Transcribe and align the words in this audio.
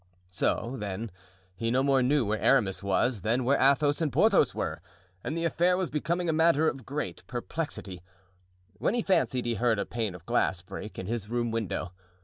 So, 0.31 0.77
then, 0.79 1.11
he 1.55 1.69
no 1.69 1.83
more 1.83 2.01
knew 2.01 2.25
where 2.25 2.41
Aramis 2.41 2.81
was 2.81 3.21
than 3.21 3.43
where 3.43 3.61
Athos 3.61 4.01
and 4.01 4.11
Porthos 4.11 4.55
were, 4.55 4.81
and 5.23 5.37
the 5.37 5.45
affair 5.45 5.77
was 5.77 5.91
becoming 5.91 6.27
a 6.27 6.33
matter 6.33 6.67
of 6.67 6.87
great 6.87 7.21
perplexity, 7.27 8.01
when 8.79 8.95
he 8.95 9.03
fancied 9.03 9.45
he 9.45 9.53
heard 9.53 9.77
a 9.77 9.85
pane 9.85 10.15
of 10.15 10.25
glass 10.25 10.63
break 10.63 10.97
in 10.97 11.05
his 11.05 11.29
room 11.29 11.51
window. 11.51 11.91